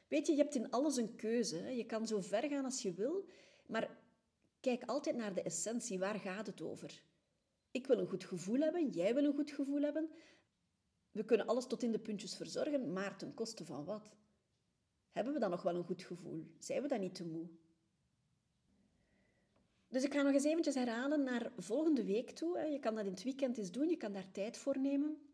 [0.09, 1.76] Weet je, je hebt in alles een keuze.
[1.76, 3.28] Je kan zo ver gaan als je wil,
[3.66, 3.98] maar
[4.61, 5.98] kijk altijd naar de essentie.
[5.98, 7.02] Waar gaat het over?
[7.70, 10.11] Ik wil een goed gevoel hebben, jij wil een goed gevoel hebben.
[11.11, 14.16] We kunnen alles tot in de puntjes verzorgen, maar ten koste van wat?
[15.11, 16.46] Hebben we dan nog wel een goed gevoel?
[16.59, 17.48] Zijn we dan niet te moe?
[19.88, 22.59] Dus ik ga nog eens eventjes herhalen naar volgende week toe.
[22.59, 25.34] Je kan dat in het weekend eens doen, je kan daar tijd voor nemen.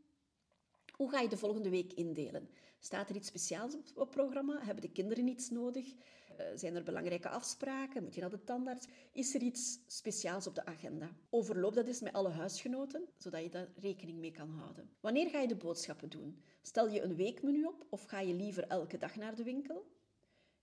[1.01, 2.49] Hoe ga je de volgende week indelen?
[2.79, 4.65] Staat er iets speciaals op het programma?
[4.65, 5.95] Hebben de kinderen iets nodig?
[6.37, 8.03] Eh, zijn er belangrijke afspraken?
[8.03, 8.87] Moet je naar de tandarts?
[9.13, 11.11] Is er iets speciaals op de agenda?
[11.31, 14.91] Overloop dat eens met alle huisgenoten, zodat je daar rekening mee kan houden.
[15.01, 16.43] Wanneer ga je de boodschappen doen?
[16.63, 19.87] Stel je een weekmenu op of ga je liever elke dag naar de winkel?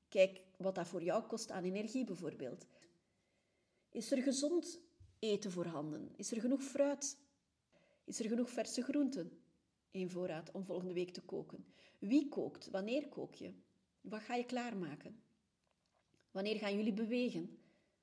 [0.09, 2.65] Kijk wat dat voor jou kost aan energie bijvoorbeeld.
[3.89, 4.79] Is er gezond
[5.19, 6.11] eten voorhanden?
[6.15, 7.17] Is er genoeg fruit?
[8.03, 9.45] Is er genoeg verse groenten
[9.97, 11.65] in voorraad om volgende week te koken?
[11.99, 12.69] Wie kookt?
[12.69, 13.53] Wanneer kook je?
[14.01, 15.21] Wat ga je klaarmaken?
[16.31, 17.59] Wanneer gaan jullie bewegen?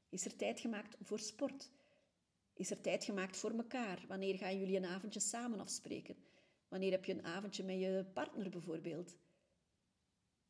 [0.09, 1.70] Is er tijd gemaakt voor sport?
[2.54, 4.04] Is er tijd gemaakt voor elkaar?
[4.09, 6.16] Wanneer gaan jullie een avondje samen afspreken?
[6.68, 9.16] Wanneer heb je een avondje met je partner bijvoorbeeld?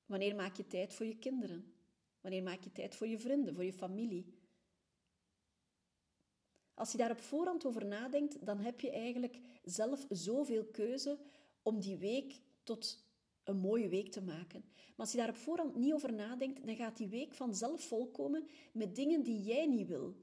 [0.06, 1.74] Wanneer maak je tijd voor je kinderen?
[2.20, 4.34] Wanneer maak je tijd voor je vrienden, voor je familie?
[6.74, 11.18] Als je daar op voorhand over nadenkt, dan heb je eigenlijk zelf zoveel keuze
[11.62, 13.04] om die week tot
[13.44, 14.64] een mooie week te maken.
[14.74, 18.46] Maar als je daar op voorhand niet over nadenkt, dan gaat die week vanzelf volkomen
[18.72, 20.14] met dingen die jij niet wil.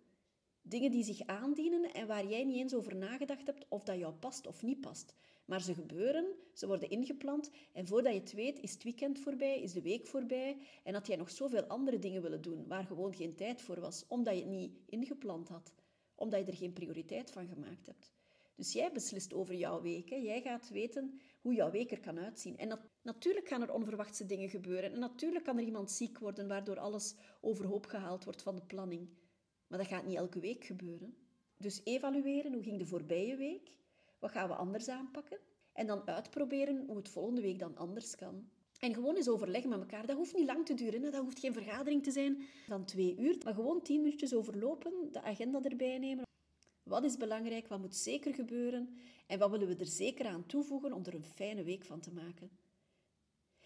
[0.62, 4.14] Dingen die zich aandienen en waar jij niet eens over nagedacht hebt of dat jou
[4.14, 5.16] past of niet past.
[5.46, 9.62] Maar ze gebeuren, ze worden ingepland en voordat je het weet is het weekend voorbij,
[9.62, 13.14] is de week voorbij en had jij nog zoveel andere dingen willen doen waar gewoon
[13.14, 15.74] geen tijd voor was, omdat je het niet ingepland had
[16.22, 18.12] omdat je er geen prioriteit van gemaakt hebt.
[18.56, 20.10] Dus jij beslist over jouw week.
[20.10, 20.16] Hè.
[20.16, 22.58] Jij gaat weten hoe jouw week er kan uitzien.
[22.58, 24.92] En natuurlijk gaan er onverwachte dingen gebeuren.
[24.92, 29.10] En natuurlijk kan er iemand ziek worden, waardoor alles overhoop gehaald wordt van de planning.
[29.68, 31.16] Maar dat gaat niet elke week gebeuren.
[31.58, 33.78] Dus evalueren, hoe ging de voorbije week?
[34.20, 35.40] Wat gaan we anders aanpakken?
[35.74, 38.50] En dan uitproberen hoe het volgende week dan anders kan.
[38.82, 40.06] En gewoon eens overleggen met elkaar.
[40.06, 41.02] Dat hoeft niet lang te duren.
[41.02, 43.38] Dat hoeft geen vergadering te zijn van twee uur.
[43.44, 46.24] Maar gewoon tien minuutjes overlopen, de agenda erbij nemen.
[46.84, 47.68] Wat is belangrijk?
[47.68, 48.98] Wat moet zeker gebeuren?
[49.28, 52.12] En wat willen we er zeker aan toevoegen om er een fijne week van te
[52.12, 52.50] maken?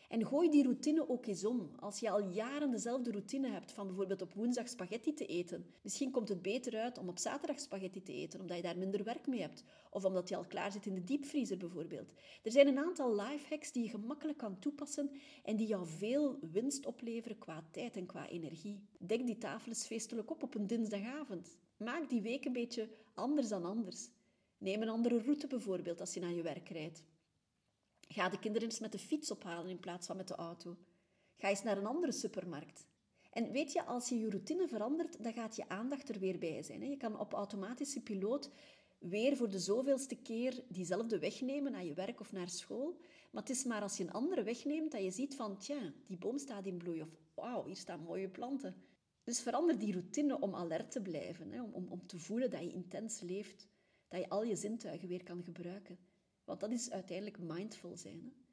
[0.10, 1.70] En gooi die routine ook eens om.
[1.80, 6.12] Als je al jaren dezelfde routine hebt van bijvoorbeeld op woensdag spaghetti te eten, misschien
[6.12, 9.28] komt het beter uit om op zaterdag spaghetti te eten, omdat je daar minder werk
[9.28, 9.64] mee hebt.
[9.90, 12.12] Of omdat je al klaar zit in de diepvriezer bijvoorbeeld.
[12.44, 15.12] Er zijn een aantal lifehacks die je gemakkelijk kan toepassen
[15.44, 18.88] en die jou veel winst opleveren qua tijd en qua energie.
[19.00, 21.58] Dek die tafel eens feestelijk op op een dinsdagavond.
[21.78, 24.10] Maak die week een beetje anders dan anders.
[24.58, 27.04] Neem een andere route bijvoorbeeld als je naar je werk rijdt.
[28.08, 30.78] Ga de kinderen eens met de fiets ophalen in plaats van met de auto.
[31.38, 32.86] Ga eens naar een andere supermarkt.
[33.32, 36.64] En weet je, als je je routine verandert, dan gaat je aandacht er weer bij
[36.64, 36.90] zijn.
[36.90, 38.50] Je kan op automatische piloot
[39.00, 42.98] weer voor de zoveelste keer diezelfde weg nemen naar je werk of naar school.
[43.32, 45.94] Maar het is maar als je een andere weg neemt dat je ziet van, tja,
[46.08, 47.02] die boom staat in bloei.
[47.02, 48.76] Of, wauw, hier staan mooie planten.
[49.24, 51.62] Dus verander die routine om alert te blijven.
[51.62, 53.68] Om, om, om te voelen dat je intens leeft.
[54.08, 55.98] Dat je al je zintuigen weer kan gebruiken.
[56.46, 58.22] Want dat is uiteindelijk mindful zijn.
[58.24, 58.45] Hè?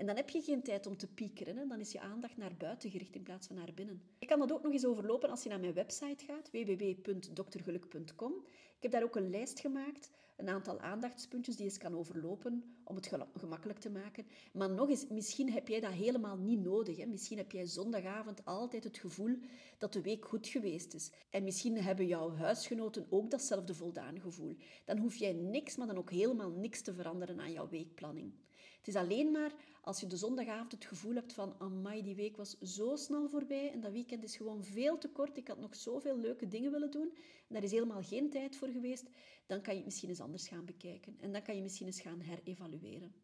[0.00, 1.68] En dan heb je geen tijd om te piekeren.
[1.68, 4.02] Dan is je aandacht naar buiten gericht in plaats van naar binnen.
[4.18, 8.32] Je kan dat ook nog eens overlopen als je naar mijn website gaat, www.doktergeluk.com.
[8.76, 12.96] Ik heb daar ook een lijst gemaakt, een aantal aandachtspuntjes die je kan overlopen om
[12.96, 14.26] het gemakkelijk te maken.
[14.52, 16.96] Maar nog eens, misschien heb jij dat helemaal niet nodig.
[16.96, 17.06] Hè?
[17.06, 19.38] Misschien heb jij zondagavond altijd het gevoel
[19.78, 21.10] dat de week goed geweest is.
[21.30, 24.56] En misschien hebben jouw huisgenoten ook datzelfde voldaan gevoel.
[24.84, 28.32] Dan hoef jij niks, maar dan ook helemaal niks te veranderen aan jouw weekplanning.
[28.80, 32.36] Het is alleen maar als je de zondagavond het gevoel hebt van amai, die week
[32.36, 35.76] was zo snel voorbij en dat weekend is gewoon veel te kort, ik had nog
[35.76, 37.12] zoveel leuke dingen willen doen
[37.48, 39.04] en daar is helemaal geen tijd voor geweest,
[39.46, 42.00] dan kan je het misschien eens anders gaan bekijken en dan kan je misschien eens
[42.00, 43.14] gaan herevalueren.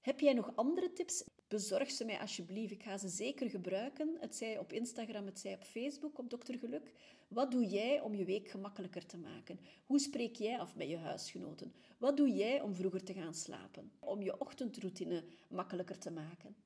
[0.00, 1.24] Heb jij nog andere tips?
[1.48, 2.72] Bezorg ze mij alsjeblieft.
[2.72, 4.16] Ik ga ze zeker gebruiken.
[4.20, 6.92] Het zij op Instagram, het zij op Facebook, op Dokter Geluk.
[7.28, 9.60] Wat doe jij om je week gemakkelijker te maken?
[9.84, 11.72] Hoe spreek jij af met je huisgenoten?
[11.98, 13.92] Wat doe jij om vroeger te gaan slapen?
[13.98, 16.56] Om je ochtendroutine makkelijker te maken?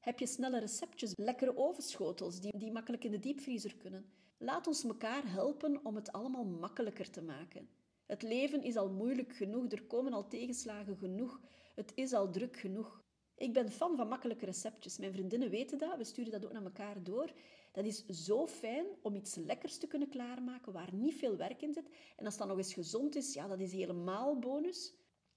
[0.00, 4.06] Heb je snelle receptjes, lekkere ovenschotels die, die makkelijk in de diepvriezer kunnen?
[4.38, 7.68] Laat ons elkaar helpen om het allemaal makkelijker te maken.
[8.06, 11.40] Het leven is al moeilijk genoeg, er komen al tegenslagen genoeg,
[11.74, 13.03] het is al druk genoeg.
[13.36, 14.98] Ik ben fan van makkelijke receptjes.
[14.98, 17.32] Mijn vriendinnen weten dat, we sturen dat ook naar elkaar door.
[17.72, 21.72] Dat is zo fijn om iets lekkers te kunnen klaarmaken waar niet veel werk in
[21.72, 21.88] zit.
[22.16, 24.94] En als dat nog eens gezond is, ja, dat is helemaal bonus.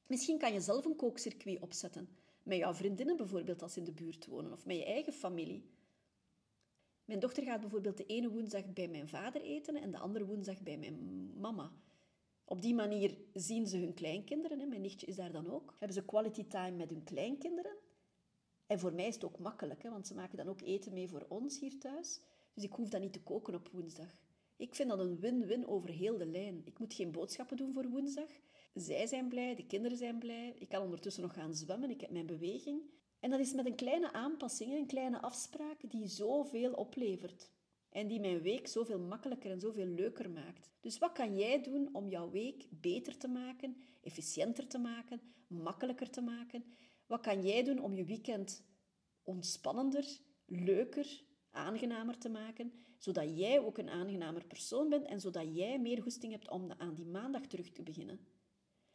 [0.07, 2.09] Misschien kan je zelf een kookcircuit opzetten.
[2.43, 5.69] Met jouw vriendinnen bijvoorbeeld als ze in de buurt wonen, of met je eigen familie.
[7.05, 10.61] Mijn dochter gaat bijvoorbeeld de ene woensdag bij mijn vader eten en de andere woensdag
[10.61, 11.71] bij mijn mama.
[12.45, 14.69] Op die manier zien ze hun kleinkinderen.
[14.69, 15.75] Mijn nichtje is daar dan ook.
[15.77, 17.75] Hebben ze quality time met hun kleinkinderen.
[18.67, 21.07] En voor mij is het ook makkelijk, hè, want ze maken dan ook eten mee
[21.07, 22.21] voor ons hier thuis.
[22.53, 24.21] Dus ik hoef dat niet te koken op woensdag.
[24.57, 26.61] Ik vind dat een win-win over heel de lijn.
[26.65, 28.29] Ik moet geen boodschappen doen voor woensdag.
[28.73, 30.55] Zij zijn blij, de kinderen zijn blij.
[30.59, 32.81] Ik kan ondertussen nog gaan zwemmen, ik heb mijn beweging.
[33.19, 37.51] En dat is met een kleine aanpassing, een kleine afspraak die zoveel oplevert.
[37.89, 40.69] En die mijn week zoveel makkelijker en zoveel leuker maakt.
[40.81, 46.09] Dus wat kan jij doen om jouw week beter te maken, efficiënter te maken, makkelijker
[46.09, 46.63] te maken?
[47.07, 48.63] Wat kan jij doen om je weekend
[49.23, 55.79] ontspannender, leuker, aangenamer te maken, zodat jij ook een aangenamer persoon bent en zodat jij
[55.79, 58.19] meer goesting hebt om aan die maandag terug te beginnen?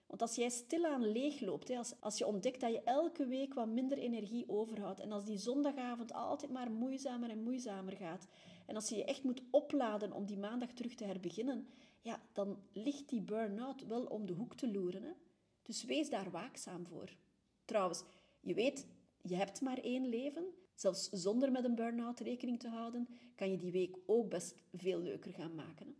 [0.06, 3.98] Want als jij stilaan leegloopt, als, als je ontdekt dat je elke week wat minder
[3.98, 8.26] energie overhoudt en als die zondagavond altijd maar moeizamer en moeizamer gaat
[8.66, 11.68] en als je je echt moet opladen om die maandag terug te herbeginnen,
[12.00, 15.02] ja, dan ligt die burn-out wel om de hoek te loeren.
[15.02, 15.12] Hè?
[15.62, 17.16] Dus wees daar waakzaam voor.
[17.72, 18.04] Trouwens,
[18.40, 18.86] je weet,
[19.22, 20.44] je hebt maar één leven.
[20.74, 25.00] Zelfs zonder met een burn-out rekening te houden, kan je die week ook best veel
[25.00, 25.96] leuker gaan maken.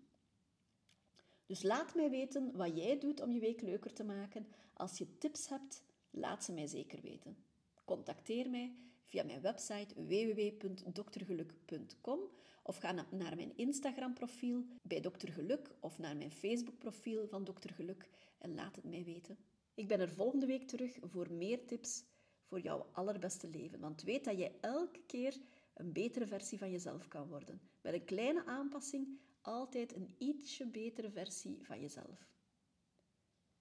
[1.46, 4.46] Dus laat mij weten wat jij doet om je week leuker te maken.
[4.74, 7.36] Als je tips hebt, laat ze mij zeker weten.
[7.84, 12.20] Contacteer mij via mijn website www.doktergeluk.com
[12.62, 18.08] of ga naar mijn Instagram-profiel bij Dokter Geluk of naar mijn Facebook-profiel van Dokter Geluk
[18.38, 19.38] en laat het mij weten.
[19.82, 22.04] Ik ben er volgende week terug voor meer tips
[22.42, 23.80] voor jouw allerbeste leven.
[23.80, 25.40] Want weet dat je elke keer
[25.74, 27.60] een betere versie van jezelf kan worden.
[27.80, 32.28] Met een kleine aanpassing altijd een ietsje betere versie van jezelf.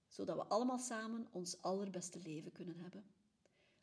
[0.08, 3.04] Zodat we allemaal samen ons allerbeste leven kunnen hebben.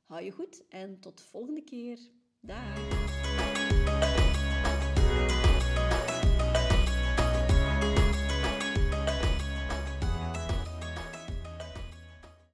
[0.03, 1.99] Hou je goed en tot volgende keer.
[2.39, 4.28] Dag!